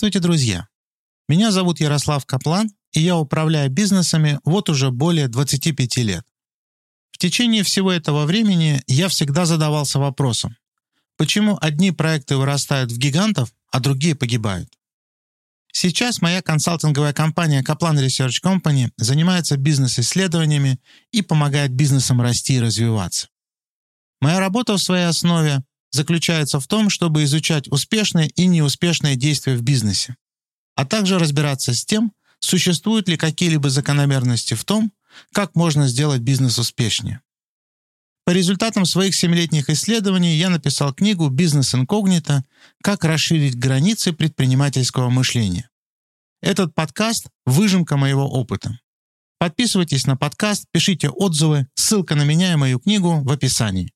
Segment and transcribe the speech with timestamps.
[0.00, 0.66] Здравствуйте, друзья!
[1.28, 6.24] Меня зовут Ярослав Каплан, и я управляю бизнесами вот уже более 25 лет.
[7.10, 10.56] В течение всего этого времени я всегда задавался вопросом,
[11.18, 14.70] почему одни проекты вырастают в гигантов, а другие погибают.
[15.70, 20.80] Сейчас моя консалтинговая компания Kaplan Research Company занимается бизнес-исследованиями
[21.12, 23.28] и помогает бизнесам расти и развиваться.
[24.22, 29.62] Моя работа в своей основе заключается в том, чтобы изучать успешные и неуспешные действия в
[29.62, 30.16] бизнесе,
[30.74, 34.92] а также разбираться с тем, существуют ли какие-либо закономерности в том,
[35.32, 37.20] как можно сделать бизнес успешнее.
[38.24, 42.44] По результатам своих семилетних исследований я написал книгу «Бизнес инкогнито.
[42.82, 45.68] Как расширить границы предпринимательского мышления».
[46.42, 48.78] Этот подкаст– выжимка моего опыта.
[49.38, 53.92] Подписывайтесь на подкаст, пишите отзывы, ссылка на меня и мою книгу в описании.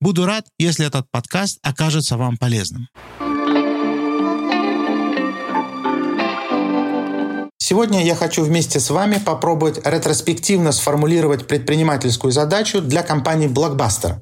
[0.00, 2.88] Буду рад, если этот подкаст окажется вам полезным.
[7.58, 14.20] Сегодня я хочу вместе с вами попробовать ретроспективно сформулировать предпринимательскую задачу для компании Blockbuster,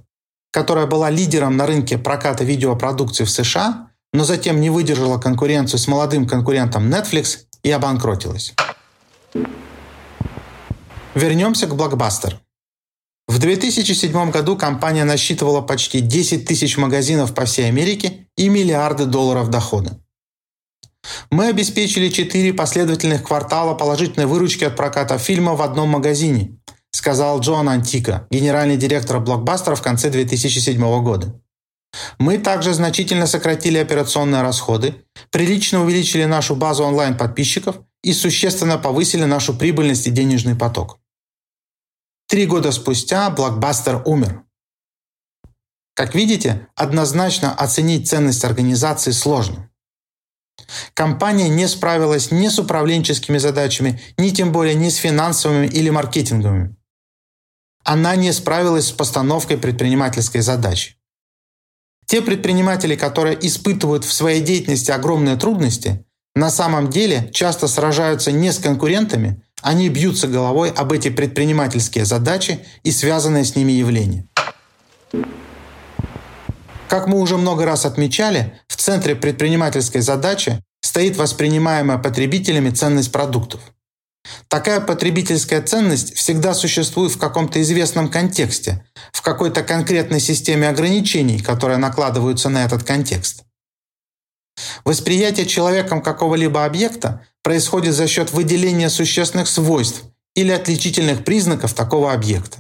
[0.51, 5.87] которая была лидером на рынке проката видеопродукции в США, но затем не выдержала конкуренцию с
[5.87, 8.55] молодым конкурентом Netflix и обанкротилась.
[11.15, 12.39] Вернемся к Blockbuster.
[13.29, 19.51] В 2007 году компания насчитывала почти 10 тысяч магазинов по всей Америке и миллиарды долларов
[19.51, 19.99] дохода.
[21.31, 26.59] Мы обеспечили 4 последовательных квартала положительной выручки от проката фильма в одном магазине,
[26.93, 31.41] сказал Джон Антика, генеральный директор блокбастера в конце 2007 года.
[32.19, 34.95] Мы также значительно сократили операционные расходы,
[35.31, 40.99] прилично увеличили нашу базу онлайн-подписчиков и существенно повысили нашу прибыльность и денежный поток.
[42.29, 44.43] Три года спустя блокбастер умер.
[45.95, 49.71] Как видите, однозначно оценить ценность организации сложно.
[50.95, 56.77] Компания не справилась ни с управленческими задачами, ни тем более ни с финансовыми или маркетинговыми.
[57.85, 60.97] Она не справилась с постановкой предпринимательской задачи.
[62.07, 66.05] Те предприниматели, которые испытывают в своей деятельности огромные трудности,
[66.35, 72.61] на самом деле часто сражаются не с конкурентами, они бьются головой об эти предпринимательские задачи
[72.85, 74.29] и связанные с ними явления.
[76.89, 83.61] Как мы уже много раз отмечали, в центре предпринимательской задачи стоит воспринимаемая потребителями ценность продуктов.
[84.47, 91.79] Такая потребительская ценность всегда существует в каком-то известном контексте, в какой-то конкретной системе ограничений, которые
[91.79, 93.46] накладываются на этот контекст.
[94.87, 100.05] Восприятие человеком какого-либо объекта происходит за счет выделения существенных свойств
[100.37, 102.59] или отличительных признаков такого объекта.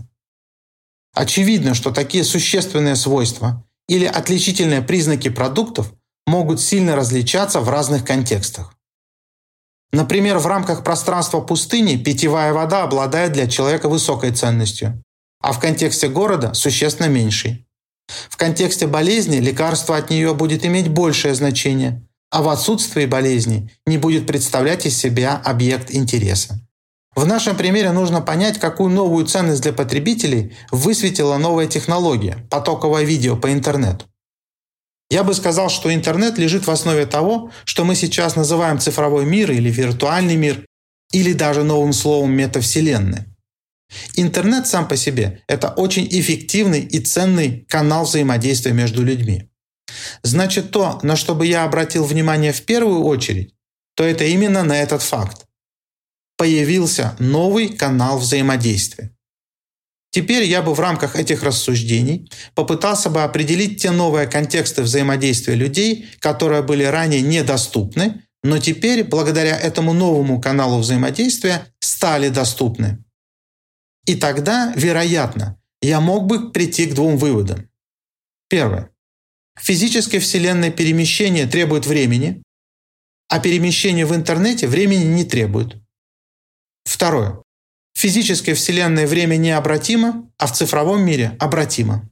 [1.14, 5.94] Очевидно, что такие существенные свойства или отличительные признаки продуктов
[6.26, 8.74] могут сильно различаться в разных контекстах.
[9.92, 15.00] Например, в рамках пространства пустыни питьевая вода обладает для человека высокой ценностью,
[15.40, 17.68] а в контексте города существенно меньшей.
[18.08, 23.98] В контексте болезни лекарство от нее будет иметь большее значение, а в отсутствии болезни не
[23.98, 26.60] будет представлять из себя объект интереса.
[27.14, 33.36] В нашем примере нужно понять, какую новую ценность для потребителей высветила новая технология– потоковое видео
[33.36, 34.04] по интернету.
[35.08, 39.50] Я бы сказал, что интернет лежит в основе того, что мы сейчас называем цифровой мир
[39.52, 40.66] или виртуальный мир,
[41.12, 43.26] или даже новым словом метавселенная.
[44.16, 49.48] Интернет сам по себе– это очень эффективный и ценный канал взаимодействия между людьми.
[50.22, 53.54] Значит, то, на что бы я обратил внимание в первую очередь,
[53.94, 55.46] то это именно на этот факт.
[56.36, 59.12] Появился новый канал взаимодействия.
[60.10, 66.08] Теперь я бы в рамках этих рассуждений попытался бы определить те новые контексты взаимодействия людей,
[66.20, 73.04] которые были ранее недоступны, но теперь, благодаря этому новому каналу взаимодействия, стали доступны.
[74.06, 77.68] И тогда, вероятно, я мог бы прийти к двум выводам.
[78.48, 78.90] Первое.
[79.56, 82.42] В физической вселенной перемещение требует времени,
[83.28, 85.76] а перемещение в интернете времени не требует.
[86.84, 87.42] Второе.
[87.94, 92.08] В физической вселенной время необратимо, а в цифровом мире обратимо.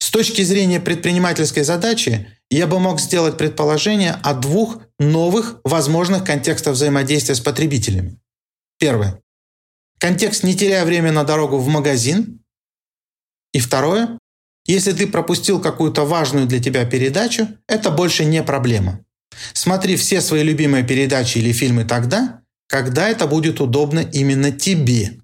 [0.00, 6.74] С точки зрения предпринимательской задачи я бы мог сделать предположение о двух новых возможных контекстах
[6.74, 8.18] взаимодействия с потребителями.
[8.78, 9.20] Первое.
[9.98, 12.42] Контекст «не теряя время на дорогу в магазин».
[13.52, 14.18] И второе.
[14.66, 19.00] Если ты пропустил какую-то важную для тебя передачу, это больше не проблема.
[19.52, 25.18] Смотри все свои любимые передачи или фильмы тогда, когда это будет удобно именно тебе.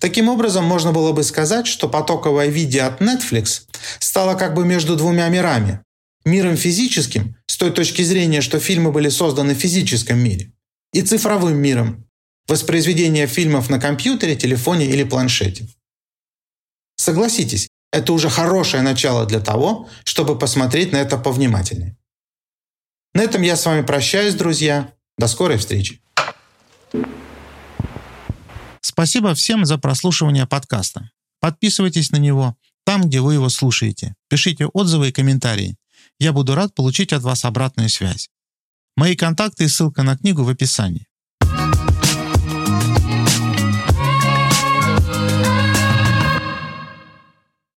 [0.00, 3.62] Таким образом, можно было бы сказать, что потоковое видео от Netflix
[4.00, 5.80] стало как бы между двумя мирами.
[6.24, 10.52] Миром физическим с той точки зрения, что фильмы были созданы в физическом мире,
[10.92, 12.04] и цифровым миром,
[12.48, 15.68] воспроизведение фильмов на компьютере, телефоне или планшете.
[16.96, 21.96] Согласитесь, это уже хорошее начало для того, чтобы посмотреть на это повнимательнее.
[23.14, 24.92] На этом я с вами прощаюсь, друзья.
[25.18, 26.00] До скорой встречи.
[28.80, 31.10] Спасибо всем за прослушивание подкаста.
[31.40, 34.14] Подписывайтесь на него там, где вы его слушаете.
[34.28, 35.76] Пишите отзывы и комментарии.
[36.18, 38.30] Я буду рад получить от вас обратную связь.
[38.96, 41.06] Мои контакты и ссылка на книгу в описании.